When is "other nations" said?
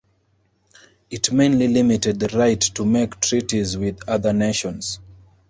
4.09-4.99